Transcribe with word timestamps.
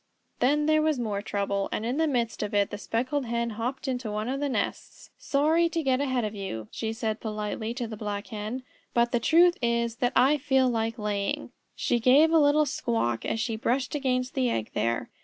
Then 0.39 0.65
there 0.65 0.81
was 0.81 0.97
more 0.97 1.21
trouble, 1.21 1.69
and 1.71 1.85
in 1.85 1.97
the 1.97 2.07
midst 2.07 2.41
of 2.41 2.55
it 2.55 2.71
the 2.71 2.79
Speckled 2.79 3.27
Hen 3.27 3.51
hopped 3.51 3.87
into 3.87 4.11
one 4.11 4.27
of 4.29 4.39
the 4.39 4.49
nests. 4.49 5.11
"Sorry 5.19 5.69
to 5.69 5.83
get 5.83 6.01
ahead 6.01 6.25
of 6.25 6.33
you," 6.33 6.69
she 6.71 6.91
said 6.91 7.19
politely 7.19 7.71
to 7.75 7.85
the 7.87 7.95
Black 7.95 8.25
Hen, 8.29 8.63
"but 8.95 9.11
the 9.11 9.19
truth 9.19 9.59
is 9.61 9.97
that 9.97 10.13
I 10.15 10.37
feel 10.37 10.67
like 10.67 10.97
laying." 10.97 11.51
She 11.75 11.99
gave 11.99 12.31
a 12.31 12.39
little 12.39 12.65
squawk 12.65 13.25
as 13.25 13.39
she 13.39 13.55
brushed 13.55 13.93
against 13.93 14.33
the 14.33 14.49
egg 14.49 14.71
there. 14.73 15.11